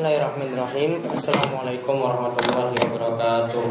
[0.00, 1.12] Bismillahirrahmanirrahim.
[1.12, 3.64] Assalamualaikum warahmatullahi wabarakatuh.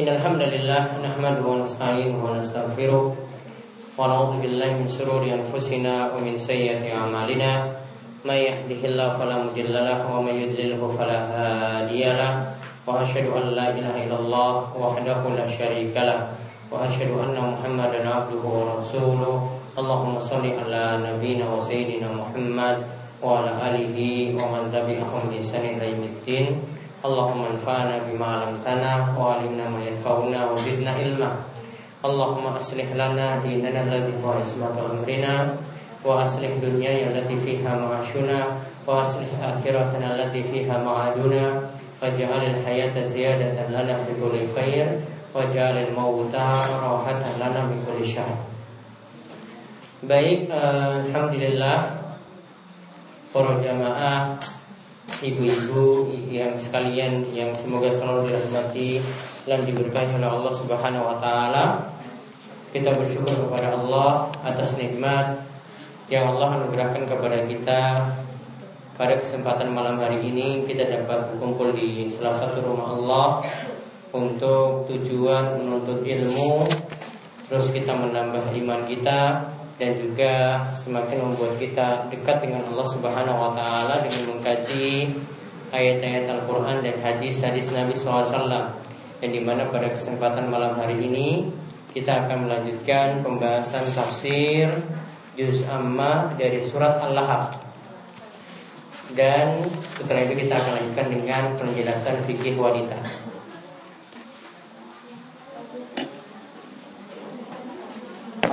[0.00, 3.12] Innalhamdulillah Nahmadu wa nasta'inu wa nastaghfiruh.
[3.12, 7.68] Wa na'udhu billahi min sururi anfusina Wa min sayyati amalina.
[8.24, 12.56] Man yahdihillah falamudillalah Wa man yudlilhu falahadiyalah
[12.88, 16.32] Wa ashadu an la ilaha illallah Wahdahu la syarikalah
[16.72, 22.78] Wa ashadu anna muhammadan abduhu wa rasuluh Allahumma salli ala nabina wa sayyidina Muhammad
[23.18, 25.82] Wa ala alihi wa man tabi'ahum bi sanin
[27.02, 31.36] Allahumma anfa'na bima wa 'allimna ma yanfa'una wa zidna ilma.
[32.04, 35.56] Allahumma aslih lana dinana alladhi huwa ismatu amrina
[36.04, 41.64] wa aslih dunyana allati fiha ma'ashuna wa aslih akhiratana allati fiha ma'aduna
[41.98, 45.00] waj'al al-hayata ziyadatan lana fi kulli khair
[45.32, 48.53] waj'al al-mauta rahatan lana min kulli syarr.
[50.04, 51.96] Baik, uh, alhamdulillah.
[53.32, 54.36] Para jamaah
[55.24, 59.00] ibu-ibu yang sekalian yang semoga selalu dirahmati
[59.48, 61.64] dan diberkahi oleh Allah Subhanahu wa taala.
[62.76, 65.40] Kita bersyukur kepada Allah atas nikmat
[66.12, 67.80] yang Allah anugerahkan kepada kita.
[69.00, 73.26] Pada kesempatan malam hari ini kita dapat berkumpul di salah satu rumah Allah
[74.12, 76.60] untuk tujuan menuntut ilmu.
[77.48, 83.50] Terus kita menambah iman kita dan juga semakin membuat kita dekat dengan Allah Subhanahu wa
[83.58, 85.10] taala dengan mengkaji
[85.74, 88.70] ayat-ayat Al-Qur'an dan hadis-hadis Nabi SAW.
[89.18, 91.50] Dan di mana pada kesempatan malam hari ini
[91.90, 94.70] kita akan melanjutkan pembahasan tafsir
[95.34, 97.58] juz amma dari surat Al-Lahab.
[99.14, 99.66] Dan
[99.98, 102.98] setelah itu kita akan lanjutkan dengan penjelasan fikih wanita.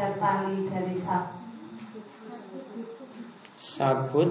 [0.01, 1.21] oh, sana.
[3.61, 4.31] sabut.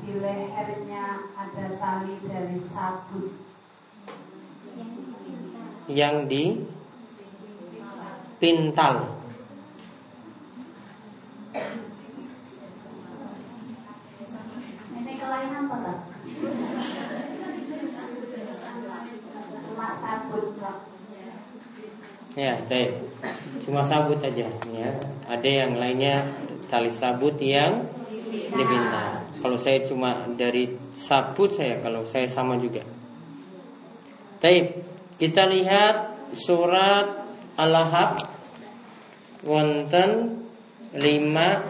[0.00, 3.32] Di lehernya ada tali dari sabut.
[5.88, 6.44] Yang di
[8.40, 9.20] pintal
[14.96, 15.92] ini kelainan apa
[22.38, 23.02] Ya, baik.
[23.66, 24.90] Cuma sabut aja ya.
[25.26, 26.22] Ada yang lainnya
[26.70, 27.90] tali sabut yang
[28.30, 29.26] dipinta.
[29.42, 32.86] Kalau saya cuma dari sabut saya, kalau saya sama juga.
[34.38, 34.86] Baik,
[35.18, 37.26] kita lihat surat
[37.58, 38.22] Al-Lahab
[39.42, 40.40] wonten
[40.94, 41.02] 5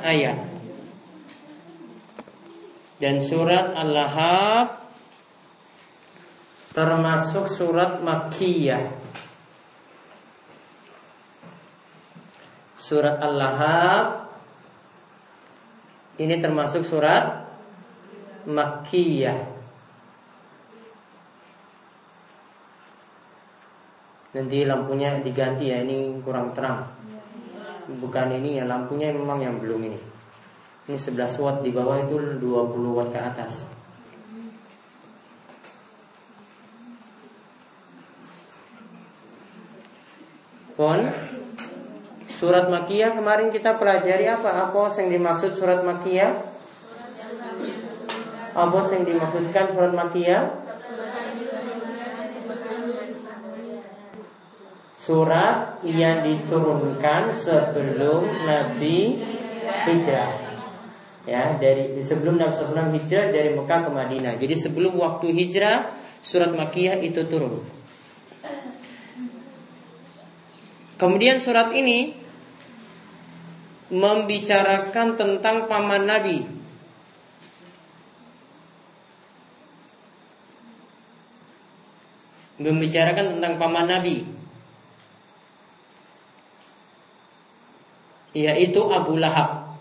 [0.04, 0.38] ayat.
[3.00, 4.84] Dan surat Al-Lahab
[6.76, 8.99] termasuk surat Makkiyah.
[12.90, 14.26] Surat Al-Lahab
[16.18, 17.46] ini termasuk surat
[18.50, 19.38] Makkiyah.
[24.34, 26.82] Nanti lampunya diganti ya, ini kurang terang.
[27.86, 30.00] Bukan ini ya, lampunya memang yang belum ini.
[30.90, 33.52] Ini 11 watt di bawah itu 20 watt ke atas.
[40.74, 41.29] Pon
[42.40, 44.64] Surat Makiyah kemarin kita pelajari apa?
[44.64, 46.40] Apa yang dimaksud surat Makiyah?
[48.56, 50.44] Apa yang dimaksudkan surat Makiyah?
[54.96, 59.20] Surat yang diturunkan sebelum Nabi
[59.84, 60.32] hijrah.
[61.28, 64.40] Ya, dari sebelum Nabi SAW hijrah dari Mekah ke Madinah.
[64.40, 65.92] Jadi sebelum waktu hijrah,
[66.24, 67.60] surat Makiyah itu turun.
[70.96, 72.19] Kemudian surat ini
[73.90, 76.46] membicarakan tentang paman Nabi.
[82.62, 84.22] Membicarakan tentang paman Nabi.
[88.30, 89.74] Yaitu Abu Lahab.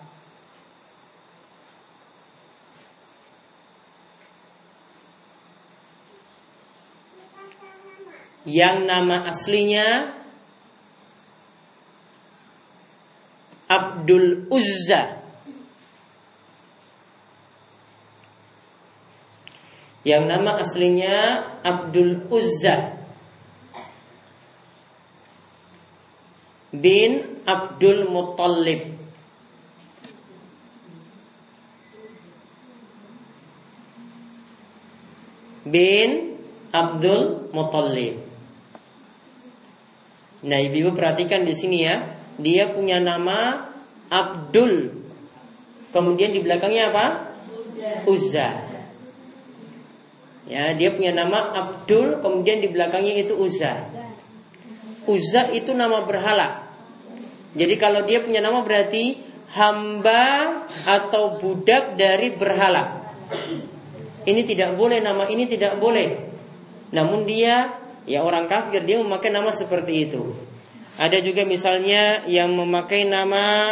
[8.50, 10.19] Yang nama aslinya
[13.70, 15.22] Abdul Uzza.
[20.02, 22.98] Yang nama aslinya Abdul Uzza.
[26.74, 28.98] Bin Abdul Muttalib.
[35.70, 36.42] Bin
[36.74, 38.18] Abdul Muttalib.
[40.40, 43.70] Nah, ibu perhatikan di sini ya dia punya nama
[44.08, 44.96] Abdul.
[45.92, 47.06] Kemudian di belakangnya apa?
[48.08, 48.70] Uzza.
[50.50, 53.86] Ya, dia punya nama Abdul, kemudian di belakangnya itu Uzza.
[55.06, 56.66] Uzza itu nama berhala.
[57.54, 59.18] Jadi kalau dia punya nama berarti
[59.54, 63.14] hamba atau budak dari berhala.
[64.26, 66.30] Ini tidak boleh nama ini tidak boleh.
[66.94, 67.74] Namun dia
[68.06, 70.49] ya orang kafir dia memakai nama seperti itu.
[71.00, 73.72] Ada juga misalnya yang memakai nama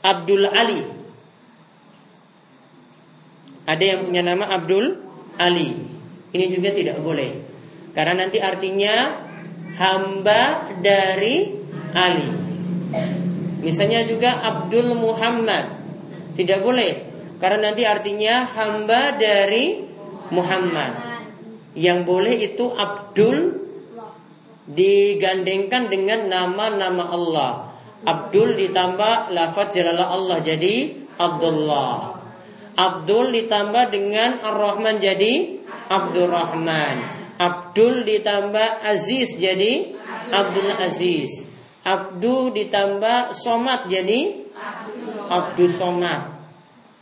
[0.00, 0.88] Abdul Ali.
[3.68, 4.96] Ada yang punya nama Abdul
[5.36, 5.76] Ali.
[6.32, 7.44] Ini juga tidak boleh.
[7.92, 9.20] Karena nanti artinya
[9.76, 11.52] hamba dari
[11.92, 12.28] Ali.
[13.60, 15.76] Misalnya juga Abdul Muhammad.
[16.40, 16.92] Tidak boleh.
[17.36, 19.84] Karena nanti artinya hamba dari
[20.32, 20.92] Muhammad.
[21.76, 23.63] Yang boleh itu Abdul
[24.68, 27.52] digandengkan dengan nama-nama Allah.
[28.04, 32.20] Abdul ditambah lafaz jalalah Allah jadi Abdullah.
[32.74, 36.96] Abdul ditambah dengan Ar-Rahman jadi Abdurrahman.
[37.38, 39.94] Abdul ditambah Aziz jadi
[40.30, 41.30] Abdul Aziz.
[41.84, 44.48] Abdul ditambah Somad jadi
[45.28, 46.34] Abdul Somad.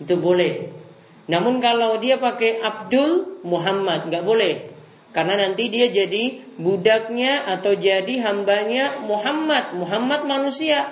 [0.02, 0.70] Itu boleh.
[1.30, 4.71] Namun kalau dia pakai Abdul Muhammad nggak boleh.
[5.12, 9.76] Karena nanti dia jadi budaknya atau jadi hambanya Muhammad.
[9.76, 10.88] Muhammad manusia.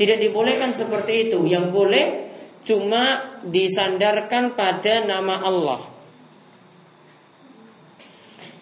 [0.00, 1.44] Tidak dibolehkan seperti itu.
[1.44, 2.04] Yang boleh
[2.64, 5.80] cuma disandarkan pada nama Allah.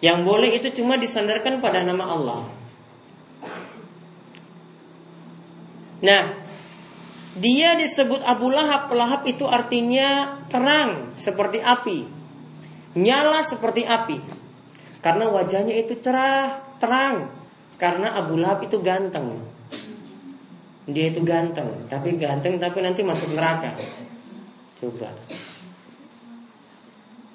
[0.03, 2.41] Yang boleh itu cuma disandarkan pada nama Allah.
[6.03, 6.23] Nah,
[7.39, 8.91] dia disebut Abu Lahab.
[8.91, 12.16] Lahab itu artinya terang seperti api
[12.97, 14.17] nyala seperti api.
[15.05, 17.29] Karena wajahnya itu cerah, terang.
[17.77, 19.45] Karena Abu Lahab itu ganteng.
[20.89, 23.77] Dia itu ganteng, tapi ganteng tapi nanti masuk neraka.
[24.81, 25.13] Coba.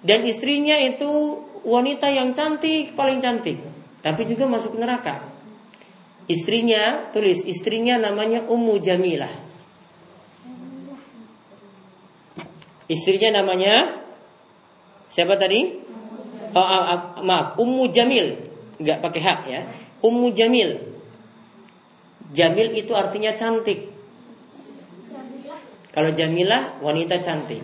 [0.02, 3.62] Dan istrinya itu wanita yang cantik, paling cantik,
[4.02, 5.30] tapi juga masuk neraka.
[6.26, 9.30] Istrinya, tulis istrinya namanya Ummu Jamilah.
[12.90, 14.01] Istrinya namanya
[15.12, 15.68] Siapa tadi?
[16.56, 18.40] Oh, uh, uh, maaf, Ummu Jamil,
[18.80, 19.60] nggak pakai hak ya.
[20.00, 20.80] Ummu Jamil.
[22.32, 23.92] Jamil itu artinya cantik.
[25.92, 27.60] Kalau Jamilah wanita cantik.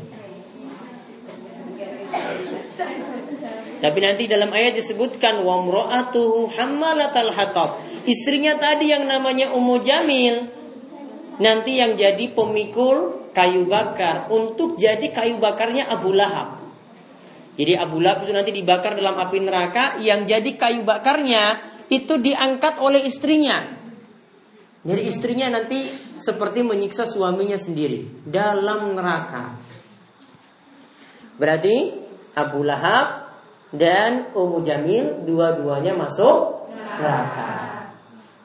[3.78, 7.80] Tapi nanti dalam ayat disebutkan wa mra'atuhu hammalatal hatab.
[8.04, 10.52] Istrinya tadi yang namanya Ummu Jamil
[11.40, 16.57] nanti yang jadi pemikul kayu bakar untuk jadi kayu bakarnya Abu Lahab.
[17.58, 21.58] Jadi Abu Lahab itu nanti dibakar dalam api neraka yang jadi kayu bakarnya
[21.90, 23.74] itu diangkat oleh istrinya.
[24.86, 29.58] Jadi istrinya nanti seperti menyiksa suaminya sendiri dalam neraka.
[31.34, 31.98] Berarti
[32.38, 33.34] Abu Lahab
[33.74, 37.90] dan Ummu Jamil dua-duanya masuk neraka.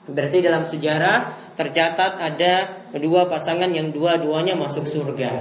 [0.10, 2.54] Berarti dalam sejarah tercatat ada
[2.98, 5.38] dua pasangan yang dua-duanya masuk surga.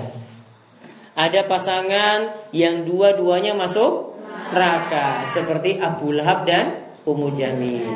[1.12, 4.16] Ada pasangan yang dua-duanya masuk
[4.52, 7.88] neraka seperti Abu Lahab dan Ummu Jamil.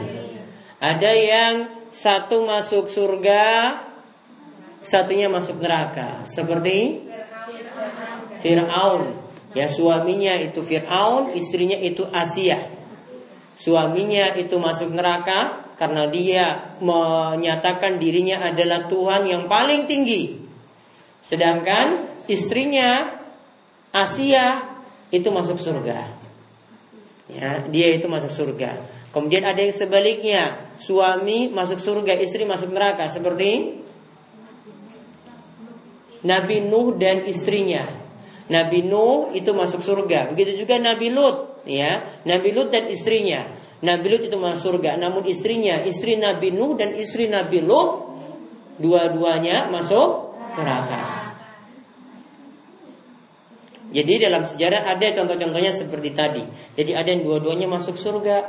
[0.76, 1.54] Ada yang
[1.88, 3.80] satu masuk surga,
[4.84, 7.08] satunya masuk neraka seperti
[8.44, 12.68] Fir'aun Ya suaminya itu Fir'aun, istrinya itu Asia.
[13.56, 20.36] Suaminya itu masuk neraka karena dia menyatakan dirinya adalah Tuhan yang paling tinggi.
[21.24, 23.20] Sedangkan istrinya
[23.94, 24.76] Asia
[25.10, 26.12] itu masuk surga.
[27.26, 28.86] Ya, dia itu masuk surga.
[29.10, 30.42] Kemudian ada yang sebaliknya,
[30.76, 33.82] suami masuk surga, istri masuk neraka seperti
[36.22, 37.88] Nabi Nuh dan istrinya.
[38.46, 40.30] Nabi Nuh itu masuk surga.
[40.30, 42.04] Begitu juga Nabi Lut, ya.
[42.28, 43.48] Nabi Lut dan istrinya.
[43.82, 48.06] Nabi Lut itu masuk surga, namun istrinya, istri Nabi Nuh dan istri Nabi Lut
[48.78, 51.25] dua-duanya masuk neraka.
[53.96, 56.44] Jadi dalam sejarah ada contoh-contohnya seperti tadi.
[56.76, 58.44] Jadi ada yang dua-duanya masuk surga.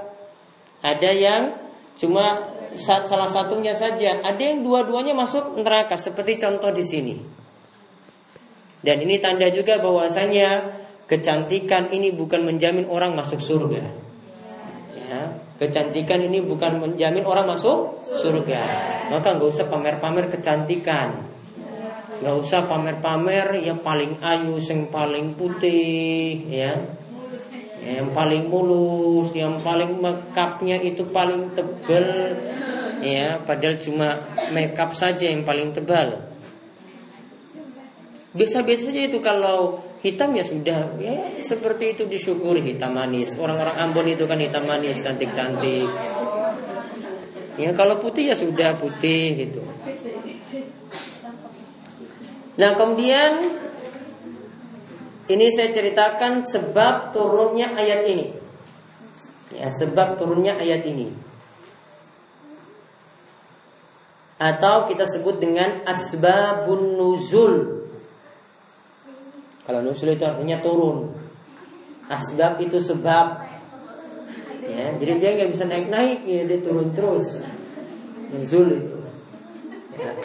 [0.83, 1.55] Ada yang
[1.95, 4.19] cuma salah satunya saja.
[4.27, 7.15] Ada yang dua-duanya masuk neraka seperti contoh di sini.
[8.83, 13.87] Dan ini tanda juga bahwasanya kecantikan ini bukan menjamin orang masuk surga.
[15.07, 15.31] Ya,
[15.63, 18.61] kecantikan ini bukan menjamin orang masuk surga.
[19.15, 21.36] Maka nggak usah pamer-pamer kecantikan.
[22.17, 26.73] Nggak usah pamer-pamer yang paling ayu, yang paling putih, ya.
[27.81, 32.33] Yang paling mulus, yang paling makeupnya itu paling tebal,
[33.05, 33.37] ya.
[33.45, 36.25] Padahal cuma makeup saja yang paling tebal.
[38.37, 43.33] Biasa-biasa saja itu kalau hitam ya sudah ya seperti itu disyukuri hitam manis.
[43.33, 45.89] Orang-orang Ambon itu kan hitam manis cantik-cantik.
[47.57, 49.65] Ya kalau putih ya sudah putih gitu.
[52.57, 53.31] Nah kemudian
[55.27, 58.25] ini saya ceritakan sebab turunnya ayat ini.
[59.53, 61.13] Ya sebab turunnya ayat ini.
[64.37, 67.77] Atau kita sebut dengan asbabun nuzul
[69.67, 71.11] kalau nusul itu artinya turun.
[72.07, 73.43] Asbab itu sebab.
[74.63, 77.43] Ya, jadi dia nggak bisa naik-naik, ya dia turun terus.
[78.31, 78.96] Nuzul itu.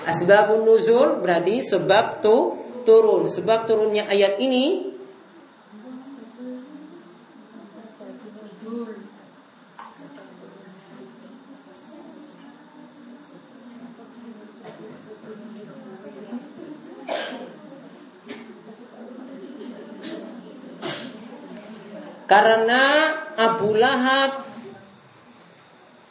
[0.04, 3.24] Asbabun nuzul berarti sebab tuh turun.
[3.28, 4.92] Sebab turunnya ayat ini
[22.32, 24.48] Karena Abu Lahab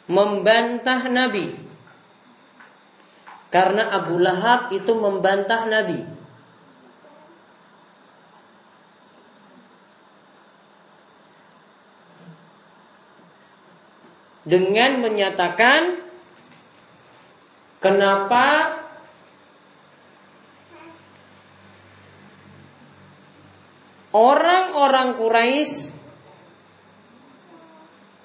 [0.06, 1.71] membantah Nabi.
[3.52, 6.00] Karena Abu Lahab itu membantah Nabi.
[14.42, 16.02] Dengan menyatakan
[17.78, 18.80] kenapa
[24.10, 25.92] orang-orang Quraisy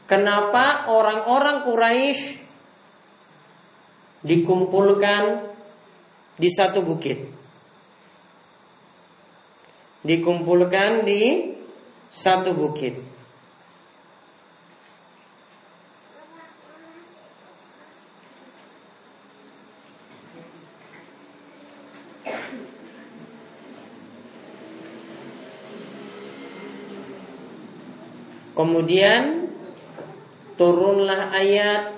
[0.08, 2.47] Kenapa orang-orang Quraisy
[4.26, 5.44] dikumpulkan
[6.38, 7.20] di satu bukit?
[10.06, 11.54] Dikumpulkan di
[12.08, 13.18] satu bukit.
[28.58, 29.54] Kemudian
[30.58, 31.97] turunlah ayat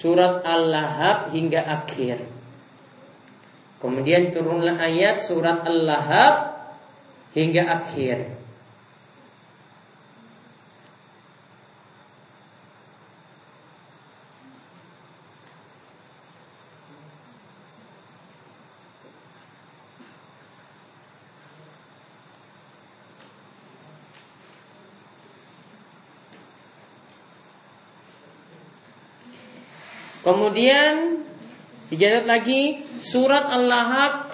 [0.00, 2.24] surat Al-Lahab hingga akhir.
[3.76, 6.56] Kemudian turunlah ayat surat Al-Lahab
[7.36, 8.39] hingga akhir.
[30.20, 31.24] Kemudian
[31.88, 34.30] dicatat lagi surat Al-Lahab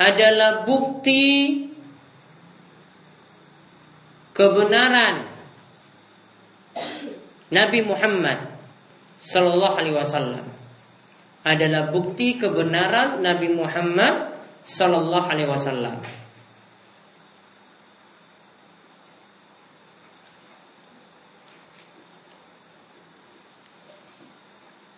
[0.00, 1.68] adalah bukti
[4.32, 5.28] kebenaran
[7.52, 8.38] Nabi Muhammad
[9.20, 10.46] Sallallahu Alaihi Wasallam
[11.44, 14.32] adalah bukti kebenaran Nabi Muhammad
[14.64, 16.00] Sallallahu Alaihi Wasallam.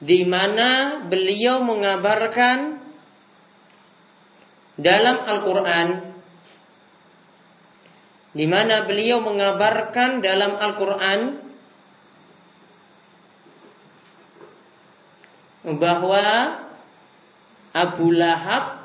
[0.03, 2.83] Di mana beliau mengabarkan
[4.75, 5.89] dalam Al-Qur'an
[8.35, 11.39] di mana beliau mengabarkan dalam Al-Qur'an
[15.79, 16.27] bahwa
[17.71, 18.83] Abu Lahab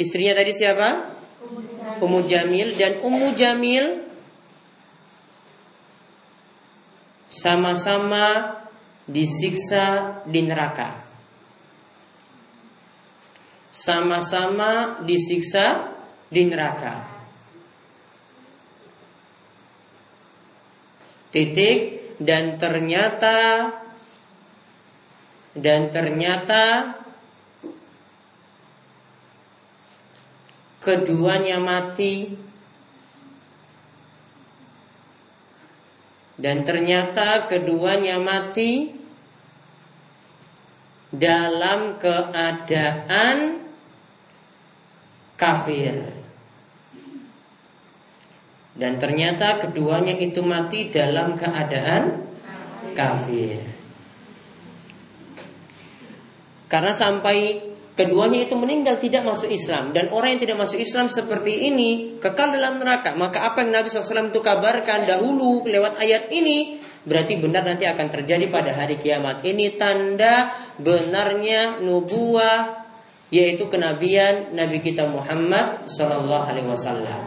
[0.00, 1.20] istrinya tadi siapa?
[2.00, 4.08] Ummu Jamil dan Ummu Jamil
[7.28, 8.56] sama-sama
[9.10, 11.02] disiksa di neraka.
[13.70, 15.94] Sama-sama disiksa
[16.30, 16.94] di neraka.
[21.30, 23.70] Titik dan ternyata
[25.54, 26.94] dan ternyata
[30.82, 32.34] keduanya mati
[36.40, 38.99] dan ternyata keduanya mati
[41.10, 43.66] dalam keadaan
[45.34, 45.94] kafir.
[48.74, 52.24] Dan ternyata keduanya itu mati dalam keadaan
[52.94, 53.60] kafir.
[56.70, 61.68] Karena sampai keduanya itu meninggal tidak masuk Islam dan orang yang tidak masuk Islam seperti
[61.68, 66.80] ini kekal dalam neraka maka apa yang Nabi SAW itu kabarkan dahulu lewat ayat ini
[67.04, 69.40] berarti benar nanti akan terjadi pada hari kiamat.
[69.44, 72.84] Ini tanda benarnya nubuah
[73.30, 77.20] yaitu kenabian Nabi kita Muhammad Sallallahu Alaihi Wasallam.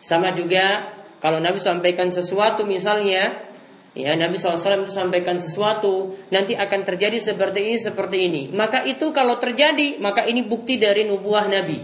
[0.00, 3.50] Sama juga kalau Nabi sampaikan sesuatu misalnya
[3.90, 9.10] Ya Nabi SAW itu sampaikan sesuatu Nanti akan terjadi seperti ini Seperti ini Maka itu
[9.10, 11.82] kalau terjadi Maka ini bukti dari nubuah Nabi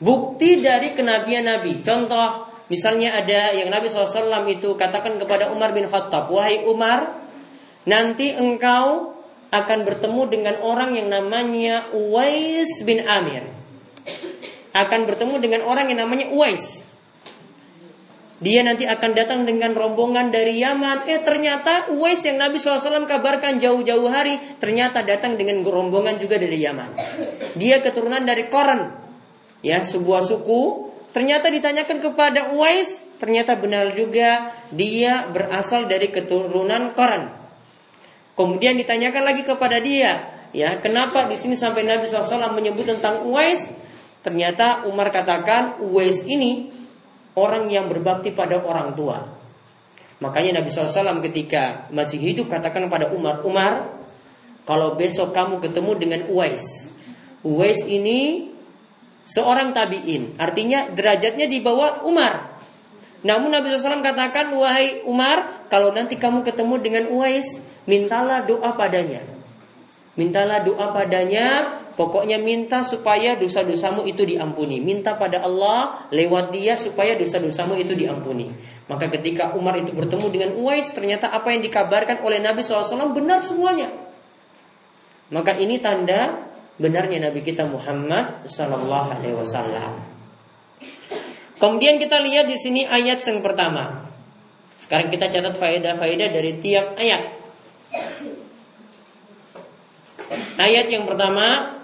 [0.00, 5.90] Bukti dari kenabian Nabi Contoh Misalnya ada yang Nabi SAW itu katakan kepada Umar bin
[5.90, 7.18] Khattab, wahai Umar,
[7.82, 9.18] nanti engkau
[9.50, 13.42] akan bertemu dengan orang yang namanya Uwais bin Amir.
[14.70, 16.86] Akan bertemu dengan orang yang namanya Uwais.
[18.40, 21.10] Dia nanti akan datang dengan rombongan dari Yaman.
[21.10, 24.38] Eh ternyata Uwais yang Nabi SAW kabarkan jauh-jauh hari.
[24.62, 26.96] Ternyata datang dengan rombongan juga dari Yaman.
[27.58, 28.96] Dia keturunan dari Koran.
[29.60, 37.34] Ya sebuah suku Ternyata ditanyakan kepada Uwais, ternyata benar juga dia berasal dari keturunan Koran.
[38.38, 43.68] Kemudian ditanyakan lagi kepada dia, ya kenapa di sini sampai Nabi SAW menyebut tentang Uwais?
[44.22, 46.70] Ternyata Umar katakan Uwais ini
[47.34, 49.26] orang yang berbakti pada orang tua.
[50.20, 53.98] Makanya Nabi SAW ketika masih hidup katakan kepada Umar, Umar,
[54.68, 56.92] kalau besok kamu ketemu dengan Uwais,
[57.40, 58.49] Uwais ini
[59.30, 60.34] seorang tabiin.
[60.42, 62.58] Artinya derajatnya di bawah Umar.
[63.20, 69.20] Namun Nabi SAW katakan, wahai Umar, kalau nanti kamu ketemu dengan Uwais, mintalah doa padanya.
[70.16, 74.80] Mintalah doa padanya, pokoknya minta supaya dosa-dosamu itu diampuni.
[74.80, 78.50] Minta pada Allah lewat dia supaya dosa-dosamu itu diampuni.
[78.88, 83.44] Maka ketika Umar itu bertemu dengan Uwais, ternyata apa yang dikabarkan oleh Nabi SAW benar
[83.44, 83.92] semuanya.
[85.30, 86.49] Maka ini tanda
[86.80, 90.00] benarnya Nabi kita Muhammad Sallallahu Alaihi Wasallam.
[91.60, 94.08] Kemudian kita lihat di sini ayat yang pertama.
[94.80, 97.36] Sekarang kita catat faedah-faedah dari tiap ayat.
[100.56, 101.76] Ayat yang pertama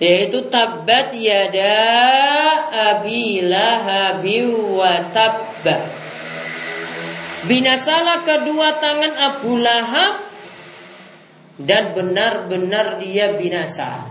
[0.00, 1.78] yaitu tabat yada
[2.74, 6.01] abi lahabi wa tabba
[7.42, 10.22] Binasalah kedua tangan Abu Lahab
[11.58, 14.06] dan benar-benar dia binasa.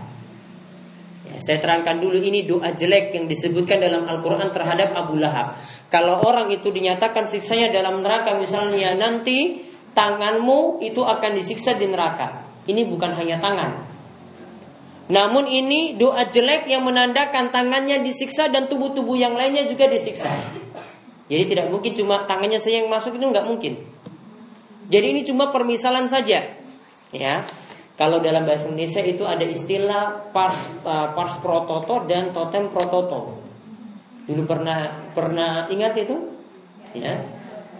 [1.24, 5.56] Ya, saya terangkan dulu ini doa jelek yang disebutkan dalam Al-Quran terhadap Abu Lahab.
[5.88, 9.64] Kalau orang itu dinyatakan siksanya dalam neraka misalnya nanti
[9.96, 12.44] tanganmu itu akan disiksa di neraka.
[12.68, 13.70] Ini bukan hanya tangan.
[15.08, 20.30] Namun ini doa jelek yang menandakan tangannya disiksa dan tubuh-tubuh yang lainnya juga disiksa.
[21.32, 23.80] Jadi tidak mungkin cuma tangannya saya yang masuk itu nggak mungkin.
[24.92, 26.44] Jadi ini cuma permisalan saja.
[27.08, 27.34] Ya.
[27.96, 33.40] Kalau dalam bahasa Indonesia itu ada istilah pars uh, pars prototo dan totem prototo.
[34.28, 36.16] Dulu pernah pernah ingat itu?
[36.92, 37.24] Ya.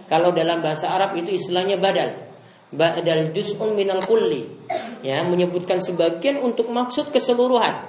[0.09, 2.09] Kalau dalam bahasa Arab itu istilahnya badal.
[2.73, 4.49] Badal juz'un minal kulli.
[5.05, 7.85] Ya, menyebutkan sebagian untuk maksud keseluruhan.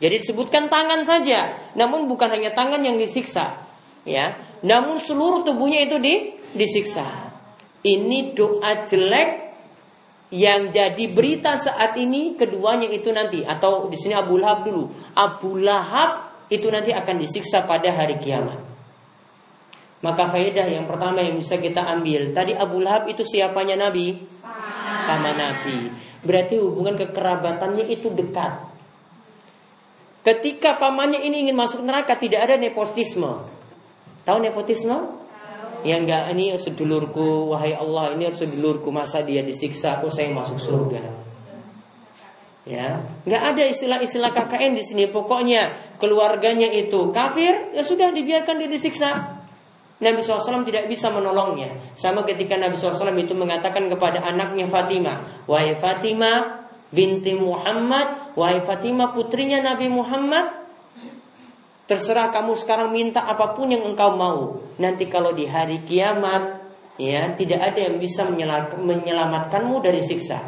[0.00, 3.60] Jadi disebutkan tangan saja, namun bukan hanya tangan yang disiksa,
[4.08, 4.32] ya.
[4.60, 6.14] Namun seluruh tubuhnya itu di,
[6.52, 7.06] disiksa.
[7.80, 9.50] Ini doa jelek
[10.30, 14.84] yang jadi berita saat ini keduanya itu nanti atau di sini Abu Lahab dulu.
[15.16, 18.58] Abu Lahab itu nanti akan disiksa pada hari kiamat.
[20.00, 24.16] Maka faedah yang pertama yang bisa kita ambil tadi Abu Lahab itu siapanya Nabi?
[25.08, 25.78] Paman Nabi.
[26.20, 28.70] Berarti hubungan kekerabatannya itu dekat.
[30.20, 33.59] Ketika pamannya ini ingin masuk neraka tidak ada nepotisme.
[34.24, 35.20] Tahu nepotisme?
[35.80, 40.60] Ya enggak ini sedulurku wahai Allah ini harus sedulurku masa dia disiksa aku saya masuk
[40.60, 41.00] surga.
[42.68, 45.04] Ya, nggak ada istilah-istilah KKN di sini.
[45.08, 49.40] Pokoknya keluarganya itu kafir, ya sudah dibiarkan dia disiksa.
[50.00, 51.76] Nabi SAW tidak bisa menolongnya.
[51.96, 59.12] Sama ketika Nabi SAW itu mengatakan kepada anaknya Fatimah, wahai Fatimah binti Muhammad, wahai Fatimah
[59.16, 60.59] putrinya Nabi Muhammad,
[61.90, 64.62] Terserah kamu sekarang minta apa pun yang engkau mau.
[64.78, 66.62] Nanti kalau di hari kiamat,
[66.94, 68.30] ya tidak ada yang bisa
[68.78, 70.38] menyelamatkanmu dari siksa.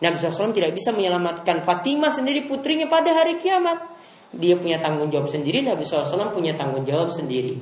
[0.00, 3.92] Nabi SAW tidak bisa menyelamatkan Fatimah sendiri putrinya pada hari kiamat.
[4.32, 7.60] Dia punya tanggung jawab sendiri, Nabi SAW punya tanggung jawab sendiri.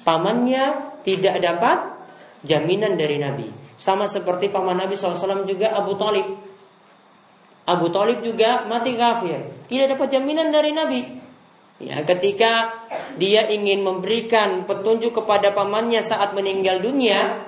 [0.00, 2.08] Pamannya tidak dapat
[2.40, 3.52] jaminan dari Nabi.
[3.76, 6.24] Sama seperti paman Nabi SAW juga Abu Talib.
[7.68, 9.68] Abu Talib juga mati kafir.
[9.68, 11.23] Tidak dapat jaminan dari Nabi.
[11.84, 12.72] Ya, ketika
[13.20, 17.44] dia ingin memberikan petunjuk kepada pamannya saat meninggal dunia,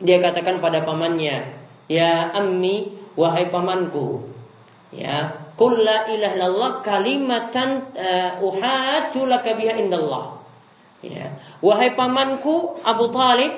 [0.00, 1.44] dia katakan pada pamannya,
[1.84, 4.32] "Ya ammi, wahai pamanku,
[4.96, 6.08] ya, qul la
[6.80, 10.40] kalimatan uh, uhajju laka biha indallah."
[11.04, 13.52] Ya, wahai pamanku Abu Talib,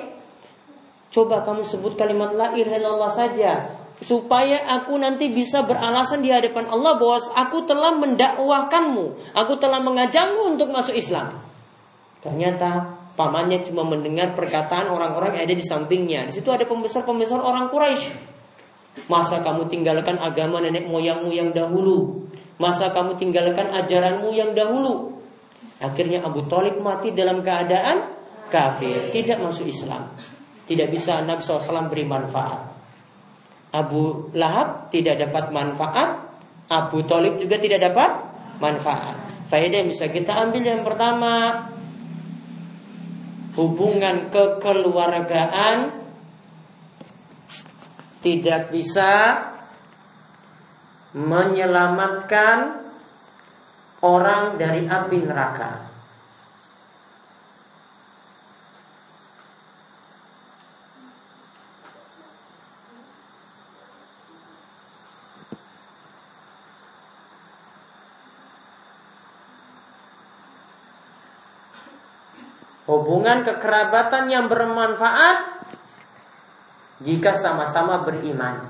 [1.15, 6.71] coba kamu sebut kalimat la ilaha illallah saja supaya aku nanti bisa beralasan di hadapan
[6.71, 11.35] Allah bahwa aku telah mendakwahkanmu, aku telah mengajakmu untuk masuk Islam.
[12.23, 16.31] Ternyata pamannya cuma mendengar perkataan orang-orang yang ada di sampingnya.
[16.31, 18.37] Di situ ada pembesar-pembesar orang Quraisy.
[19.07, 22.27] Masa kamu tinggalkan agama nenek moyangmu yang dahulu?
[22.59, 25.15] Masa kamu tinggalkan ajaranmu yang dahulu?
[25.79, 28.19] Akhirnya Abu Talib mati dalam keadaan
[28.51, 30.11] kafir, tidak masuk Islam.
[30.67, 32.78] Tidak bisa Nabi SAW beri manfaat.
[33.69, 36.09] Abu Lahab tidak dapat manfaat,
[36.69, 38.09] Abu Talib juga tidak dapat
[38.57, 39.17] manfaat.
[39.49, 41.65] Faedah yang bisa kita ambil yang pertama
[43.57, 45.97] hubungan kekeluargaan
[48.21, 49.41] tidak bisa
[51.17, 52.85] menyelamatkan
[54.05, 55.88] orang dari api neraka.
[72.89, 75.61] Hubungan kekerabatan yang bermanfaat
[77.05, 78.65] jika sama-sama beriman.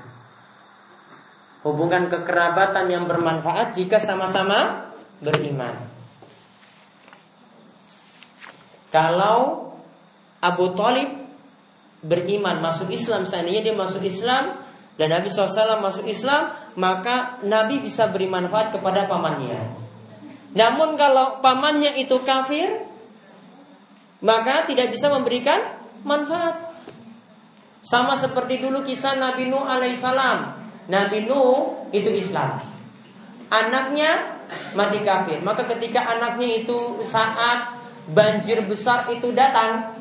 [1.64, 4.92] Hubungan kekerabatan yang bermanfaat jika sama-sama
[5.24, 5.72] beriman.
[8.92, 9.72] Kalau
[10.44, 11.16] Abu Talib
[12.04, 14.60] beriman masuk Islam, seandainya dia masuk Islam
[15.00, 19.64] dan Nabi SAW masuk Islam, maka Nabi bisa beri manfaat kepada pamannya.
[20.52, 22.89] Namun kalau pamannya itu kafir,
[24.20, 26.72] maka tidak bisa memberikan manfaat.
[27.80, 30.38] Sama seperti dulu kisah Nabi Nuh alaihissalam.
[30.92, 32.60] Nabi Nuh itu Islam.
[33.48, 34.40] Anaknya
[34.76, 35.40] mati kafir.
[35.40, 36.76] Maka ketika anaknya itu
[37.08, 37.80] saat
[38.10, 39.96] banjir besar itu datang,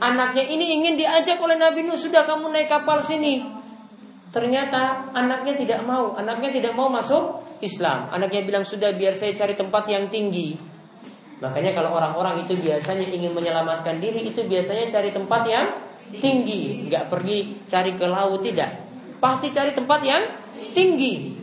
[0.00, 3.44] anaknya ini ingin diajak oleh Nabi Nuh, sudah kamu naik kapal sini.
[4.28, 8.08] Ternyata anaknya tidak mau, anaknya tidak mau masuk Islam.
[8.12, 10.67] Anaknya bilang sudah biar saya cari tempat yang tinggi.
[11.38, 15.66] Makanya kalau orang-orang itu biasanya ingin menyelamatkan diri itu biasanya cari tempat yang
[16.10, 18.74] tinggi, nggak pergi cari ke laut tidak.
[19.22, 20.22] Pasti cari tempat yang
[20.74, 21.38] tinggi.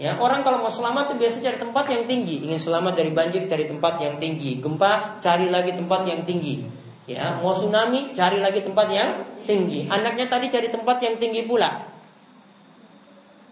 [0.00, 2.40] Ya, orang kalau mau selamat itu biasa cari tempat yang tinggi.
[2.48, 4.56] Ingin selamat dari banjir cari tempat yang tinggi.
[4.56, 6.64] Gempa cari lagi tempat yang tinggi.
[7.04, 9.92] Ya, mau tsunami cari lagi tempat yang tinggi.
[9.92, 11.84] Anaknya tadi cari tempat yang tinggi pula.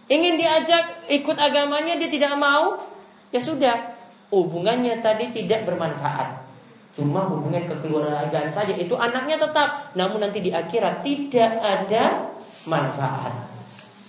[0.09, 2.81] Ingin diajak ikut agamanya dia tidak mau,
[3.29, 3.98] ya sudah,
[4.29, 6.49] hubungannya tadi tidak bermanfaat.
[6.99, 12.35] Cuma hubungan kekeluargaan saja itu anaknya tetap, namun nanti di akhirat tidak ada
[12.67, 13.35] manfaat.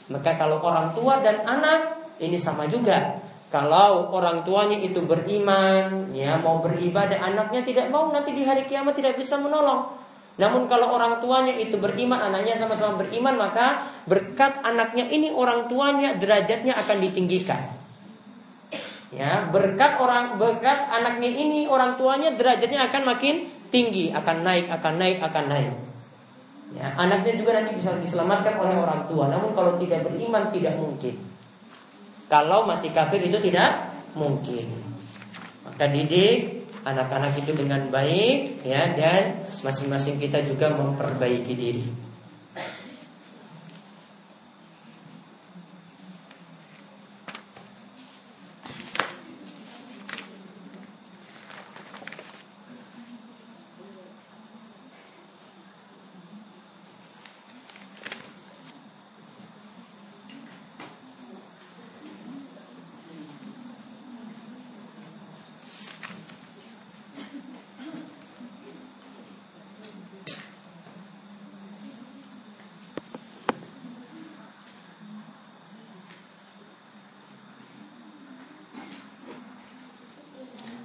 [0.10, 3.22] Maka kalau orang tua dan anak ini sama juga.
[3.50, 8.94] Kalau orang tuanya itu beriman, ya mau beribadah, anaknya tidak mau nanti di hari kiamat
[8.94, 9.90] tidak bisa menolong.
[10.38, 16.14] Namun kalau orang tuanya itu beriman, anaknya sama-sama beriman, maka berkat anaknya ini orang tuanya
[16.14, 17.79] derajatnya akan ditinggikan.
[19.10, 24.94] Ya, berkat orang berkat anaknya ini orang tuanya derajatnya akan makin tinggi, akan naik, akan
[25.02, 25.74] naik, akan naik.
[26.78, 29.26] Ya, anaknya juga nanti bisa diselamatkan oleh orang tua.
[29.34, 31.18] Namun kalau tidak beriman tidak mungkin.
[32.30, 34.70] Kalau mati kafir itu tidak mungkin.
[35.66, 42.09] Maka didik anak-anak itu dengan baik ya dan masing-masing kita juga memperbaiki diri.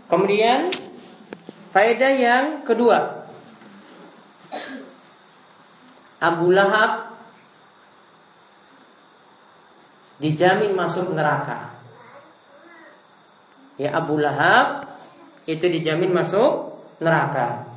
[0.08, 0.68] Kemudian
[1.72, 3.24] faedah yang kedua.
[6.20, 7.12] Abu Lahab
[10.20, 11.76] dijamin masuk neraka.
[13.76, 14.86] Ya Abu Lahab
[15.44, 17.68] itu dijamin masuk neraka.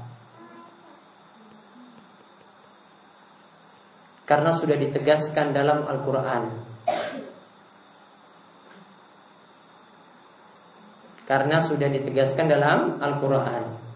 [4.28, 6.52] Karena sudah ditegaskan dalam Al-Qur'an.
[11.28, 13.88] Karena sudah ditegaskan dalam Al-Quran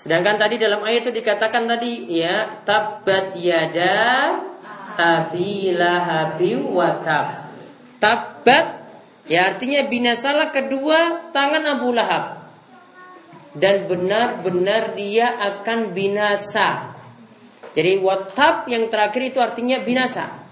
[0.00, 4.32] Sedangkan tadi dalam ayat itu dikatakan tadi ya tabat yada
[4.96, 7.52] abi lahabi watab.
[8.00, 8.80] Tabat
[9.28, 12.39] ya artinya binasalah kedua tangan Abu Lahab
[13.54, 16.94] dan benar-benar dia akan binasa.
[17.74, 20.42] Jadi watab yang terakhir itu artinya binasa.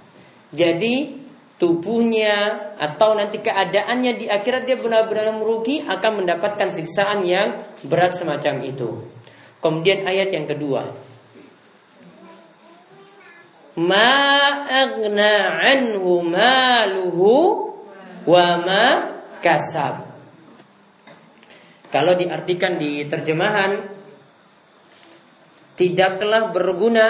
[0.54, 1.18] Jadi
[1.58, 8.62] tubuhnya atau nanti keadaannya di akhirat dia benar-benar merugi akan mendapatkan siksaan yang berat semacam
[8.62, 9.02] itu.
[9.58, 10.94] Kemudian ayat yang kedua.
[13.78, 14.14] Ma
[14.66, 17.34] agna anhu maluhu
[18.26, 18.87] wa ma
[19.42, 20.08] kasab.
[21.88, 23.81] Kalau diartikan di terjemahan
[25.72, 27.07] Tidaklah berguna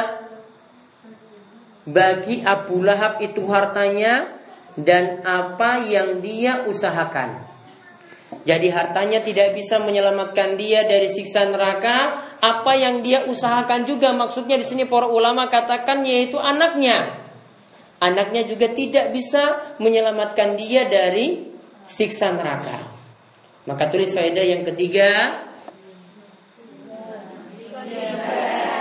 [1.88, 4.38] Bagi Abu Lahab itu hartanya
[4.78, 7.50] Dan apa yang dia usahakan.
[8.46, 12.28] Jadi hartanya tidak bisa menyelamatkan dia dari siksa neraka.
[12.38, 17.18] Apa yang dia usahakan juga Maksudnya di sini para ulama katakan yaitu anaknya.
[17.98, 21.50] Anaknya juga tidak bisa menyelamatkan dia dari
[21.82, 22.97] siksa neraka
[23.68, 25.44] maka tulis faedah yang ketiga.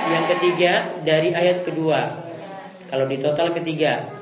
[0.07, 2.07] Yang ketiga dari ayat kedua.
[2.87, 4.15] Kalau di total ketiga.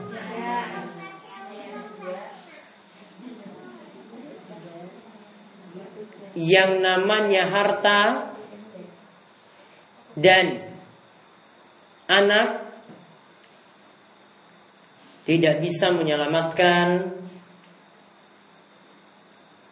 [6.35, 8.27] Yang namanya harta
[10.19, 10.59] Dan
[12.11, 12.75] Anak
[15.23, 17.24] Tidak bisa menyelamatkan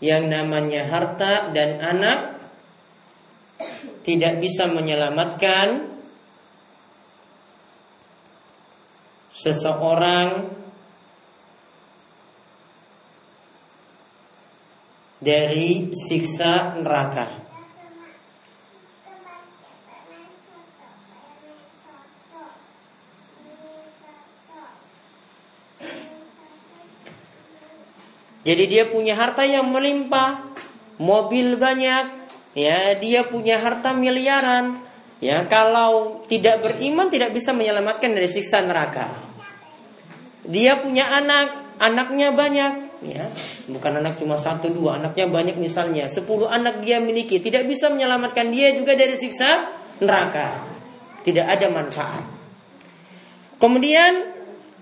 [0.04, 2.36] yang namanya harta dan anak
[4.04, 5.96] tidak bisa menyelamatkan
[9.32, 10.52] seseorang
[15.24, 17.53] dari siksa neraka.
[28.44, 30.44] Jadi dia punya harta yang melimpah,
[31.00, 32.28] mobil banyak,
[32.60, 34.84] ya dia punya harta miliaran.
[35.24, 39.16] Ya, kalau tidak beriman tidak bisa menyelamatkan dari siksa neraka.
[40.44, 42.74] Dia punya anak, anaknya banyak,
[43.08, 43.32] ya.
[43.72, 46.12] Bukan anak cuma satu dua, anaknya banyak misalnya.
[46.12, 49.72] Sepuluh anak dia miliki, tidak bisa menyelamatkan dia juga dari siksa
[50.04, 50.68] neraka.
[51.24, 52.28] Tidak ada manfaat.
[53.64, 54.33] Kemudian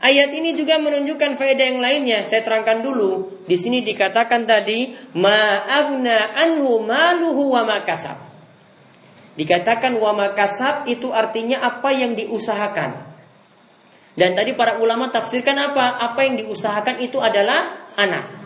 [0.01, 2.25] Ayat ini juga menunjukkan faedah yang lainnya.
[2.25, 3.45] Saya terangkan dulu.
[3.45, 8.17] Di sini dikatakan tadi ma'agna anhu maluhu wa makasab.
[9.37, 13.13] Dikatakan wa makasab itu artinya apa yang diusahakan.
[14.17, 16.01] Dan tadi para ulama tafsirkan apa?
[16.01, 18.41] Apa yang diusahakan itu adalah anak.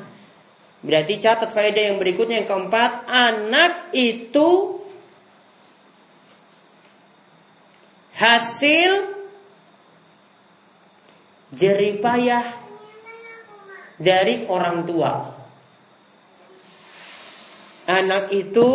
[0.84, 4.76] Berarti catat faedah yang berikutnya yang keempat, anak itu
[8.20, 9.15] hasil
[11.56, 12.46] jeripayah
[13.96, 15.12] dari orang tua.
[17.86, 18.72] Anak itu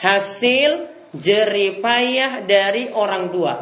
[0.00, 3.54] hasil jeripayah dari orang tua.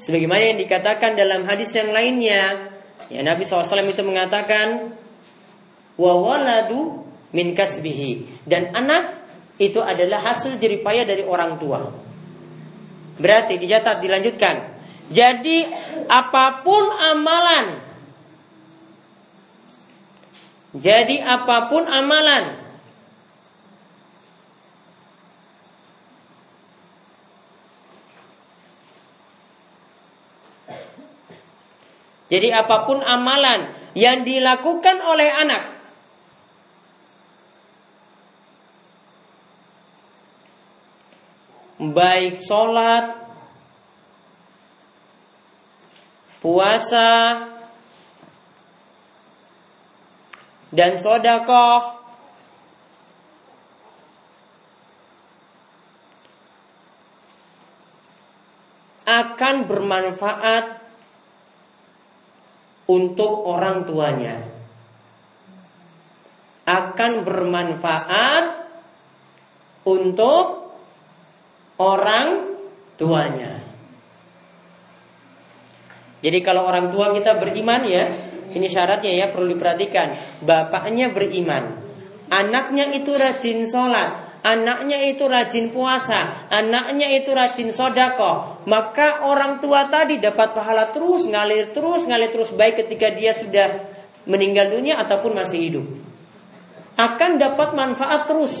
[0.00, 2.72] Sebagaimana yang dikatakan dalam hadis yang lainnya,
[3.12, 4.96] ya Nabi SAW itu mengatakan,
[6.00, 7.04] wa waladu
[7.36, 9.20] min kasbihi dan anak
[9.60, 12.09] itu adalah hasil jeripaya dari orang tua.
[13.20, 14.80] Berarti dicatat dilanjutkan.
[15.10, 15.66] Jadi
[16.06, 17.82] apa pun amalan
[20.70, 22.54] Jadi apa pun amalan
[32.30, 35.79] Jadi apa pun amalan yang dilakukan oleh anak
[41.80, 43.16] baik sholat,
[46.44, 47.12] puasa,
[50.68, 52.04] dan sodakoh
[59.08, 60.64] akan bermanfaat
[62.86, 64.36] untuk orang tuanya.
[66.68, 68.70] Akan bermanfaat
[69.82, 70.59] untuk
[71.80, 72.52] orang
[73.00, 73.56] tuanya.
[76.20, 78.04] Jadi kalau orang tua kita beriman ya,
[78.52, 80.36] ini syaratnya ya perlu diperhatikan.
[80.44, 81.80] Bapaknya beriman,
[82.28, 89.88] anaknya itu rajin sholat, anaknya itu rajin puasa, anaknya itu rajin sodako, maka orang tua
[89.88, 93.88] tadi dapat pahala terus, ngalir terus, ngalir terus baik ketika dia sudah
[94.28, 95.86] meninggal dunia ataupun masih hidup.
[97.00, 98.60] Akan dapat manfaat terus.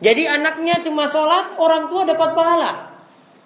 [0.00, 2.70] Jadi anaknya cuma sholat, orang tua dapat pahala.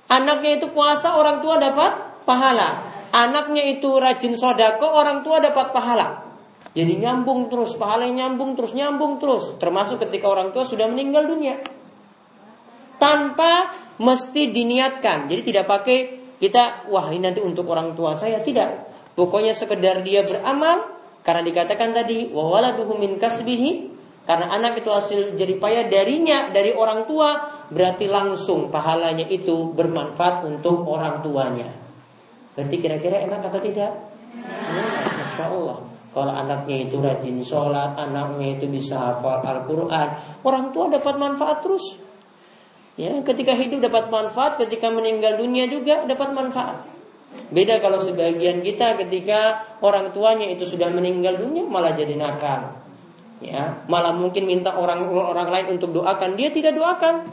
[0.07, 2.87] Anaknya itu puasa, orang tua dapat pahala.
[3.15, 6.23] Anaknya itu rajin sodako, orang tua dapat pahala.
[6.75, 9.55] Jadi nyambung terus, pahalanya nyambung terus, nyambung terus.
[9.63, 11.63] Termasuk ketika orang tua sudah meninggal dunia.
[12.99, 13.71] Tanpa
[14.03, 15.31] mesti diniatkan.
[15.31, 15.99] Jadi tidak pakai
[16.43, 18.43] kita, wah ini nanti untuk orang tua saya.
[18.43, 18.95] Tidak.
[19.15, 20.91] Pokoknya sekedar dia beramal.
[21.23, 23.94] Karena dikatakan tadi, wawaladuhu min kasbihi.
[24.25, 27.61] Karena anak itu hasil jeripaya darinya, dari orang tua.
[27.69, 31.69] Berarti langsung pahalanya itu bermanfaat untuk orang tuanya.
[32.57, 33.93] Berarti kira-kira enak atau tidak?
[34.33, 35.79] Hmm, Masya Allah.
[36.15, 40.09] Kalau anaknya itu rajin sholat, anaknya itu bisa hafal Al-Quran,
[40.47, 41.99] orang tua dapat manfaat terus.
[42.95, 46.87] Ya, ketika hidup dapat manfaat, ketika meninggal dunia juga dapat manfaat.
[47.51, 52.84] Beda kalau sebagian kita ketika orang tuanya itu sudah meninggal dunia malah jadi nakal.
[53.45, 57.29] Ya, malah mungkin minta orang orang lain untuk doakan, dia tidak doakan.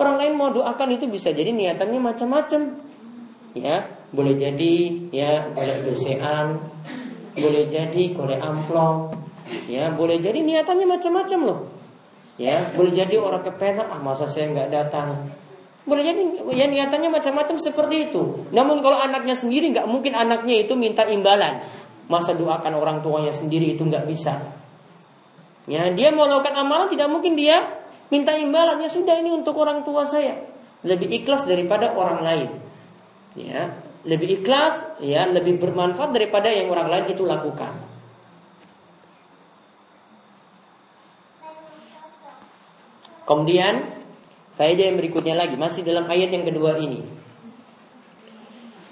[0.00, 2.80] Orang lain mau doakan itu bisa jadi niatannya macam-macam.
[3.52, 4.72] Ya, boleh jadi
[5.12, 6.64] ya boleh dosean,
[7.36, 9.14] boleh jadi korek amplop,
[9.68, 11.60] ya boleh jadi niatannya macam-macam loh.
[12.40, 15.30] Ya, boleh jadi orang kepenak, ah masa saya nggak datang.
[15.84, 16.22] Boleh jadi
[16.56, 18.48] ya niatannya macam-macam seperti itu.
[18.50, 21.60] Namun kalau anaknya sendiri nggak mungkin anaknya itu minta imbalan.
[22.08, 24.63] Masa doakan orang tuanya sendiri itu nggak bisa.
[25.64, 27.64] Ya, dia melakukan amalan tidak mungkin dia
[28.12, 28.80] minta imbalan.
[28.84, 30.44] Ya sudah ini untuk orang tua saya.
[30.84, 32.50] Lebih ikhlas daripada orang lain.
[33.34, 33.72] Ya,
[34.04, 37.72] lebih ikhlas, ya, lebih bermanfaat daripada yang orang lain itu lakukan.
[43.24, 43.88] Kemudian
[44.60, 47.00] faedah yang berikutnya lagi masih dalam ayat yang kedua ini.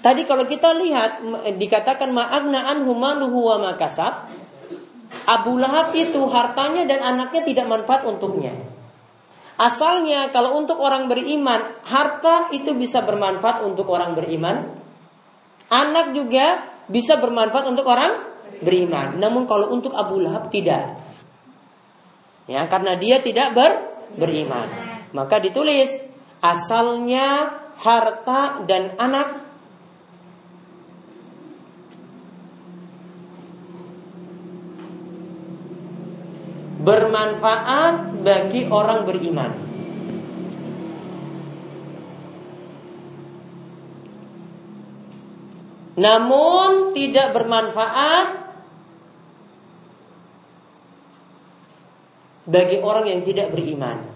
[0.03, 1.23] Tadi kalau kita lihat
[1.55, 4.27] dikatakan ma'agna anhu maluhu wa makasab,
[5.29, 8.53] Abu Lahab itu hartanya dan anaknya tidak manfaat untuknya.
[9.55, 14.83] Asalnya kalau untuk orang beriman, harta itu bisa bermanfaat untuk orang beriman,
[15.73, 18.13] Anak juga bisa bermanfaat untuk orang
[18.61, 19.17] beriman.
[19.17, 21.01] Namun kalau untuk Abu Lahab tidak.
[22.45, 23.71] Ya, karena dia tidak ber,
[24.13, 24.69] beriman.
[25.17, 25.89] Maka ditulis
[26.43, 29.52] asalnya harta dan anak
[36.83, 39.73] bermanfaat bagi orang beriman.
[45.93, 48.27] namun tidak bermanfaat
[52.49, 54.09] bagi orang yang tidak beriman.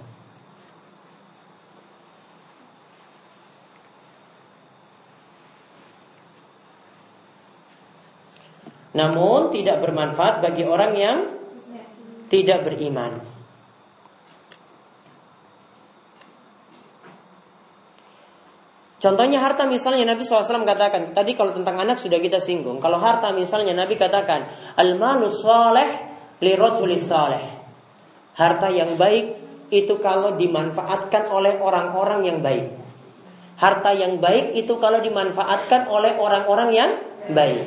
[8.97, 11.17] namun tidak bermanfaat bagi orang yang
[12.27, 13.23] tidak beriman.
[18.97, 22.81] Contohnya harta misalnya Nabi SAW katakan Tadi kalau tentang anak sudah kita singgung.
[22.81, 25.85] Kalau harta misalnya Nabi katakan Al-malu soleh
[26.41, 26.53] li
[26.97, 27.43] soleh
[28.33, 32.71] Harta yang baik itu kalau dimanfaatkan oleh orang-orang yang baik.
[33.57, 36.91] Harta yang baik itu kalau dimanfaatkan oleh orang-orang yang
[37.33, 37.65] baik.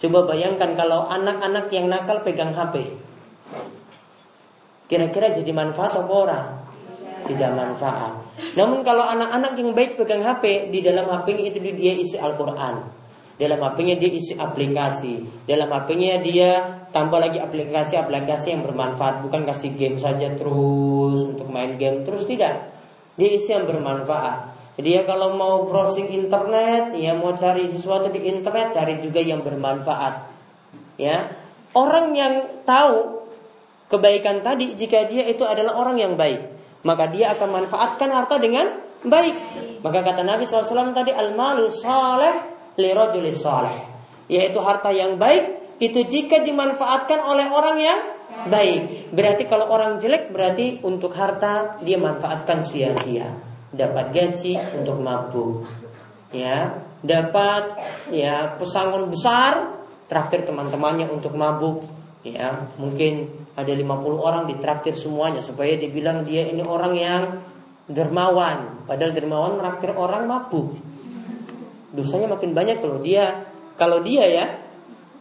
[0.00, 3.05] Coba bayangkan kalau anak-anak yang nakal pegang HP
[4.86, 6.46] Kira-kira jadi manfaat apa orang?
[7.26, 8.26] Tidak manfaat
[8.56, 12.84] namun kalau anak-anak yang baik pegang HP, di dalam HP-nya itu dia isi Al-Quran.
[13.36, 15.44] Dalam HP-nya dia isi aplikasi.
[15.44, 16.48] Dalam HP-nya dia
[16.92, 19.24] tambah lagi aplikasi-aplikasi yang bermanfaat.
[19.24, 22.72] Bukan kasih game saja terus untuk main game terus tidak.
[23.16, 24.56] Dia isi yang bermanfaat.
[24.76, 30.36] Dia kalau mau browsing internet, ya mau cari sesuatu di internet, cari juga yang bermanfaat.
[31.00, 31.32] Ya,
[31.72, 33.15] orang yang tahu
[33.86, 36.56] kebaikan tadi jika dia itu adalah orang yang baik
[36.86, 39.36] maka dia akan manfaatkan harta dengan baik.
[39.82, 42.34] Maka kata Nabi SAW tadi al-malu saleh
[42.78, 43.76] li saleh.
[44.30, 48.00] Yaitu harta yang baik itu jika dimanfaatkan oleh orang yang
[48.46, 49.10] baik.
[49.10, 53.34] Berarti kalau orang jelek berarti untuk harta dia manfaatkan sia-sia.
[53.74, 55.66] Dapat gaji untuk mabuk.
[56.30, 57.78] Ya, dapat
[58.10, 61.82] ya pesangon besar traktir teman-temannya untuk mabuk.
[62.26, 63.86] Ya, mungkin ada 50
[64.18, 67.22] orang ditraktir semuanya supaya dibilang dia ini orang yang
[67.86, 68.82] dermawan.
[68.82, 70.74] Padahal dermawan meraktir orang mabuk.
[71.94, 73.46] Dosanya makin banyak kalau dia
[73.78, 74.44] kalau dia ya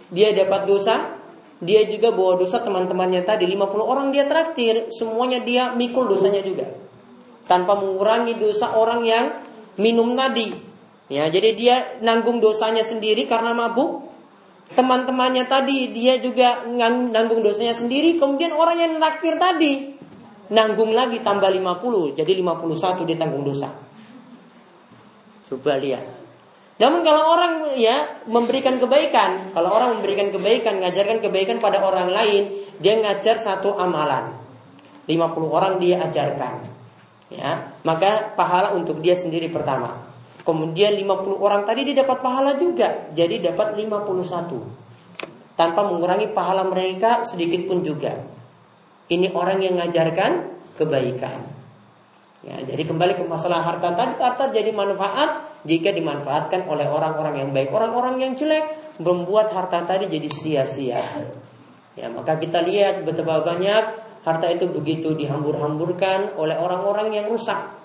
[0.09, 1.13] dia dapat dosa,
[1.61, 6.73] dia juga bawa dosa teman-temannya tadi 50 orang dia traktir, semuanya dia mikul dosanya juga.
[7.45, 9.25] Tanpa mengurangi dosa orang yang
[9.77, 10.49] minum tadi.
[11.05, 14.09] Ya, jadi dia nanggung dosanya sendiri karena mabuk,
[14.73, 19.93] teman-temannya tadi dia juga nanggung dosanya sendiri kemudian orang yang naktir tadi
[20.49, 23.69] nanggung lagi tambah 50 jadi 51 dia tanggung dosa.
[25.45, 26.05] Coba lihat.
[26.75, 32.49] Namun kalau orang ya memberikan kebaikan kalau orang memberikan kebaikan ngajarkan kebaikan pada orang lain
[32.81, 34.33] dia ngajar satu amalan.
[35.05, 35.13] 50
[35.45, 36.65] orang dia ajarkan
[37.29, 37.77] ya.
[37.85, 40.14] Maka pahala untuk dia sendiri pertama
[40.45, 43.09] Kemudian 50 orang tadi dia dapat pahala juga.
[43.17, 45.57] Jadi dapat 51.
[45.57, 48.13] Tanpa mengurangi pahala mereka sedikit pun juga.
[49.09, 50.31] Ini orang yang mengajarkan
[50.77, 51.41] kebaikan.
[52.45, 57.49] Ya, jadi kembali ke masalah harta tadi, harta jadi manfaat jika dimanfaatkan oleh orang-orang yang
[57.49, 57.73] baik.
[57.73, 61.01] Orang-orang yang jelek membuat harta tadi jadi sia-sia.
[61.97, 63.83] Ya, maka kita lihat betapa banyak
[64.21, 67.84] harta itu begitu dihambur-hamburkan oleh orang-orang yang rusak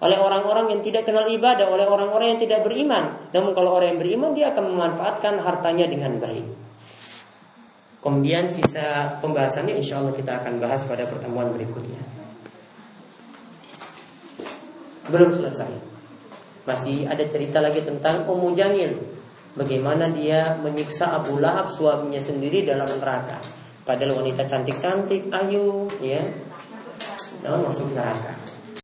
[0.00, 3.20] oleh orang-orang yang tidak kenal ibadah, oleh orang-orang yang tidak beriman.
[3.36, 6.48] Namun kalau orang yang beriman dia akan memanfaatkan hartanya dengan baik.
[8.00, 12.00] Kemudian sisa pembahasannya insya Allah kita akan bahas pada pertemuan berikutnya.
[15.12, 15.68] Belum selesai.
[16.64, 18.96] Masih ada cerita lagi tentang Ummu Jamil.
[19.52, 23.36] Bagaimana dia menyiksa Abu Lahab suaminya sendiri dalam neraka.
[23.84, 26.24] Padahal wanita cantik-cantik, ayu, ya,
[27.42, 28.39] nah, masuk neraka.